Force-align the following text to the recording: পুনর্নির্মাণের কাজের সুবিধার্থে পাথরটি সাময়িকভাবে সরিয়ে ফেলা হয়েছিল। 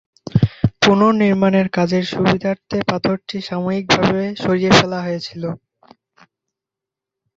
পুনর্নির্মাণের 0.81 1.67
কাজের 1.69 2.03
সুবিধার্থে 2.13 2.77
পাথরটি 2.89 3.37
সাময়িকভাবে 3.47 4.23
সরিয়ে 4.43 4.71
ফেলা 4.77 4.99
হয়েছিল। 5.01 5.43